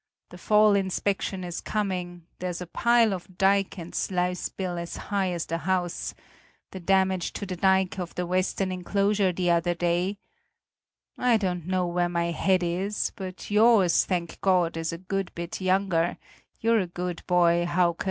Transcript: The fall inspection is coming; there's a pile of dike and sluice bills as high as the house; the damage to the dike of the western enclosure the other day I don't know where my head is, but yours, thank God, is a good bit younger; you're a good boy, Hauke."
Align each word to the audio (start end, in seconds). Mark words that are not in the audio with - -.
The 0.29 0.37
fall 0.39 0.73
inspection 0.73 1.43
is 1.43 1.61
coming; 1.61 2.25
there's 2.39 2.59
a 2.59 2.65
pile 2.65 3.13
of 3.13 3.37
dike 3.37 3.77
and 3.77 3.93
sluice 3.93 4.49
bills 4.49 4.79
as 4.79 4.97
high 4.97 5.31
as 5.31 5.45
the 5.45 5.59
house; 5.59 6.15
the 6.71 6.79
damage 6.79 7.33
to 7.33 7.45
the 7.45 7.55
dike 7.55 7.99
of 7.99 8.15
the 8.15 8.25
western 8.25 8.71
enclosure 8.71 9.31
the 9.31 9.51
other 9.51 9.75
day 9.75 10.17
I 11.19 11.37
don't 11.37 11.67
know 11.67 11.85
where 11.85 12.09
my 12.09 12.31
head 12.31 12.63
is, 12.63 13.11
but 13.15 13.51
yours, 13.51 14.03
thank 14.03 14.41
God, 14.41 14.75
is 14.75 14.91
a 14.91 14.97
good 14.97 15.31
bit 15.35 15.61
younger; 15.61 16.17
you're 16.59 16.79
a 16.79 16.87
good 16.87 17.21
boy, 17.27 17.67
Hauke." 17.67 17.99